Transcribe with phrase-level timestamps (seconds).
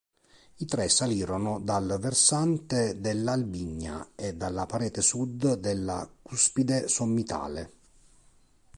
[0.57, 7.71] I tre salirono dal versante dell'Albigna e dalla parete sud della cuspide sommitale.